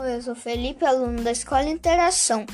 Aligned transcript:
Oi, 0.00 0.16
eu 0.16 0.22
sou 0.22 0.34
Felipe, 0.34 0.82
aluno 0.82 1.22
da 1.22 1.30
Escola 1.30 1.68
Interação. 1.68 2.46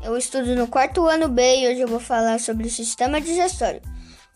Eu 0.00 0.16
estudo 0.16 0.54
no 0.54 0.68
quarto 0.68 1.04
ano 1.08 1.28
B 1.28 1.42
e 1.56 1.68
hoje 1.68 1.80
eu 1.80 1.88
vou 1.88 1.98
falar 1.98 2.38
sobre 2.38 2.68
o 2.68 2.70
sistema 2.70 3.20
digestório. 3.20 3.82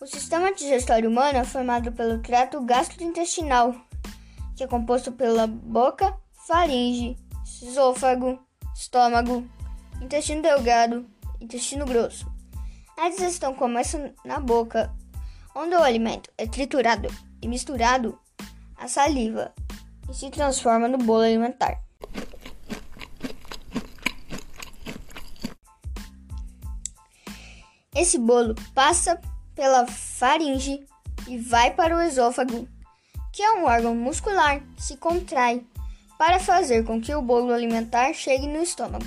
O 0.01 0.05
sistema 0.05 0.53
digestório 0.53 1.09
humano 1.09 1.39
é 1.39 1.45
formado 1.45 1.93
pelo 1.93 2.21
trato 2.21 2.59
gastrointestinal, 2.59 3.73
que 4.57 4.63
é 4.65 4.67
composto 4.67 5.09
pela 5.13 5.47
boca, 5.47 6.13
faringe, 6.45 7.15
esôfago, 7.61 8.37
estômago, 8.75 9.47
intestino 10.01 10.41
delgado, 10.41 11.05
intestino 11.39 11.85
grosso. 11.85 12.29
A 12.97 13.07
digestão 13.07 13.53
começa 13.53 14.13
na 14.25 14.41
boca, 14.41 14.93
onde 15.55 15.75
o 15.75 15.81
alimento 15.81 16.29
é 16.37 16.45
triturado 16.45 17.07
e 17.41 17.47
misturado 17.47 18.19
à 18.75 18.89
saliva 18.89 19.53
e 20.09 20.13
se 20.13 20.29
transforma 20.29 20.89
no 20.89 20.97
bolo 20.97 21.21
alimentar. 21.21 21.81
Esse 27.95 28.17
bolo 28.17 28.55
passa 28.73 29.19
pela 29.55 29.85
faringe 29.87 30.85
e 31.27 31.37
vai 31.37 31.71
para 31.71 31.95
o 31.95 32.01
esôfago, 32.01 32.67
que 33.31 33.41
é 33.41 33.53
um 33.53 33.65
órgão 33.65 33.95
muscular 33.95 34.59
que 34.75 34.83
se 34.83 34.97
contrai 34.97 35.65
para 36.17 36.39
fazer 36.39 36.83
com 36.83 37.01
que 37.01 37.13
o 37.13 37.21
bolo 37.21 37.53
alimentar 37.53 38.13
chegue 38.13 38.47
no 38.47 38.61
estômago. 38.61 39.05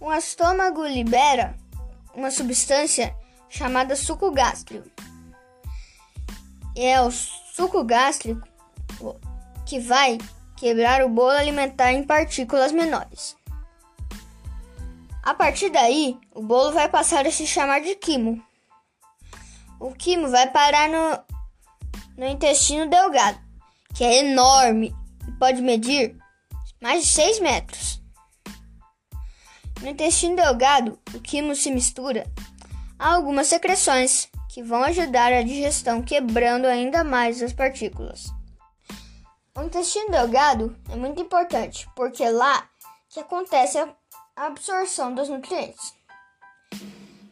O 0.00 0.12
estômago 0.12 0.84
libera 0.86 1.56
uma 2.14 2.30
substância 2.30 3.14
chamada 3.48 3.96
suco 3.96 4.30
gástrico. 4.30 4.88
É 6.76 7.00
o 7.00 7.10
suco 7.10 7.82
gástrico 7.84 8.46
que 9.66 9.78
vai 9.80 10.18
quebrar 10.56 11.04
o 11.04 11.08
bolo 11.08 11.30
alimentar 11.30 11.92
em 11.92 12.04
partículas 12.04 12.72
menores. 12.72 13.36
A 15.28 15.34
partir 15.34 15.68
daí, 15.68 16.18
o 16.34 16.42
bolo 16.42 16.72
vai 16.72 16.88
passar 16.88 17.26
a 17.26 17.30
se 17.30 17.46
chamar 17.46 17.82
de 17.82 17.94
quimo. 17.96 18.42
O 19.78 19.92
quimo 19.92 20.30
vai 20.30 20.50
parar 20.50 20.88
no, 20.88 21.22
no 22.16 22.26
intestino 22.26 22.88
delgado, 22.88 23.38
que 23.94 24.02
é 24.02 24.20
enorme 24.20 24.96
e 25.28 25.32
pode 25.32 25.60
medir 25.60 26.16
mais 26.80 27.02
de 27.02 27.10
6 27.10 27.40
metros. 27.40 28.02
No 29.82 29.88
intestino 29.90 30.34
delgado, 30.34 30.98
o 31.14 31.20
quimo 31.20 31.54
se 31.54 31.70
mistura 31.70 32.26
a 32.98 33.12
algumas 33.12 33.48
secreções 33.48 34.30
que 34.48 34.62
vão 34.62 34.82
ajudar 34.82 35.30
a 35.30 35.42
digestão, 35.42 36.00
quebrando 36.00 36.64
ainda 36.64 37.04
mais 37.04 37.42
as 37.42 37.52
partículas. 37.52 38.32
O 39.54 39.62
intestino 39.62 40.10
delgado 40.10 40.74
é 40.90 40.96
muito 40.96 41.20
importante 41.20 41.86
porque 41.94 42.24
é 42.24 42.30
lá 42.30 42.66
que 43.10 43.20
acontece 43.20 43.76
a 43.76 43.94
absorção 44.46 45.12
dos 45.12 45.28
nutrientes. 45.28 45.92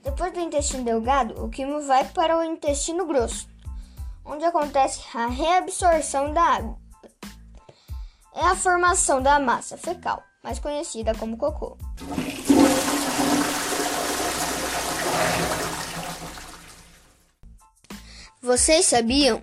Depois 0.03 0.33
do 0.33 0.41
intestino 0.41 0.85
delgado, 0.85 1.45
o 1.45 1.49
quimo 1.49 1.81
vai 1.83 2.05
para 2.09 2.37
o 2.37 2.43
intestino 2.43 3.07
grosso, 3.07 3.49
onde 4.25 4.45
acontece 4.45 5.01
a 5.15 5.27
reabsorção 5.27 6.33
da 6.33 6.43
água. 6.43 6.77
É 8.35 8.43
a 8.43 8.57
formação 8.57 9.23
da 9.23 9.39
massa 9.39 9.77
fecal, 9.77 10.23
mais 10.43 10.59
conhecida 10.59 11.15
como 11.15 11.37
cocô. 11.37 11.77
Vocês 18.43 18.87
sabiam 18.87 19.43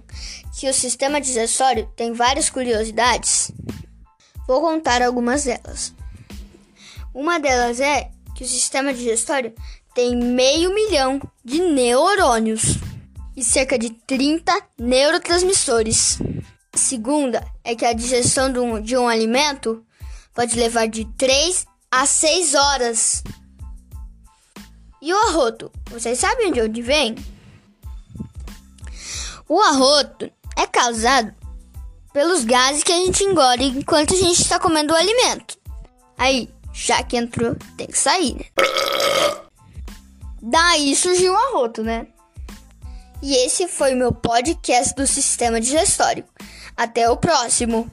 que 0.60 0.70
o 0.70 0.74
sistema 0.74 1.20
digestório 1.20 1.90
tem 1.96 2.14
várias 2.14 2.50
curiosidades? 2.50 3.52
Vou 4.48 4.62
contar 4.62 5.02
algumas 5.02 5.46
delas. 5.46 5.94
Uma 7.14 7.40
delas 7.40 7.80
é 7.80 8.10
que 8.36 8.44
o 8.44 8.48
sistema 8.48 8.94
digestório 8.94 9.54
tem 9.94 10.16
meio 10.16 10.74
milhão 10.74 11.22
de 11.46 11.62
neurônios 11.62 12.78
e 13.36 13.44
cerca 13.44 13.78
de 13.78 13.92
30 13.92 14.52
neurotransmissores. 14.80 16.18
A 16.74 16.78
segunda 16.78 17.46
é 17.64 17.76
que 17.76 17.86
a 17.86 17.94
digestão 17.94 18.52
de 18.52 18.60
um, 18.60 18.82
de 18.82 18.98
um 18.98 19.08
alimento 19.08 19.86
pode 20.34 20.58
levar 20.58 20.88
de 20.88 21.06
3 21.18 21.68
a 21.92 22.06
6 22.06 22.56
horas. 22.56 23.24
E 25.00 25.14
o 25.14 25.18
arroto? 25.28 25.72
Vocês 25.92 26.18
sabem 26.18 26.52
de 26.52 26.62
onde 26.62 26.82
vem? 26.82 27.16
O 29.48 29.62
arroto 29.62 30.32
é 30.58 30.66
causado 30.66 31.36
pelos 32.12 32.44
gases 32.44 32.84
que 32.84 32.92
a 32.92 32.98
gente 32.98 33.24
engole 33.24 33.66
enquanto 33.66 34.14
a 34.14 34.18
gente 34.18 34.42
está 34.42 34.58
comendo 34.58 34.94
o 34.94 34.98
alimento. 34.98 35.58
Aí, 36.18 36.50
já 36.74 37.04
que 37.04 37.16
entrou, 37.16 37.56
tem 37.78 37.88
que 37.88 37.98
sair, 37.98 38.36
né? 38.36 38.46
Daí 40.42 40.96
surgiu 40.96 41.34
o 41.34 41.38
arroto, 41.38 41.84
né? 41.84 42.08
E 43.22 43.36
esse 43.46 43.68
foi 43.68 43.94
o 43.94 43.98
meu 43.98 44.12
podcast 44.12 44.94
do 44.96 45.08
Sistema 45.08 45.62
Digestório. 45.62 46.26
Até 46.76 47.10
o 47.10 47.16
próximo! 47.16 47.90